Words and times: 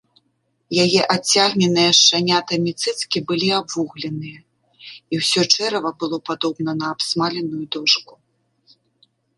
Яе 0.83 1.01
адцягненыя 1.15 1.91
шчанятамі 1.99 2.71
цыцкі 2.81 3.19
былі 3.33 3.49
абвугленыя, 3.59 4.39
і 4.89 5.13
ўсё 5.21 5.41
чэрава 5.55 5.89
было 6.05 6.17
падобна 6.33 6.71
на 6.81 6.85
абсмаленую 6.99 7.65
дошку. 7.79 8.13